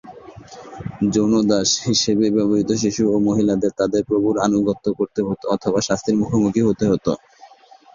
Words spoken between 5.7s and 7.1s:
শাস্তির মুখোমুখি হতে হত।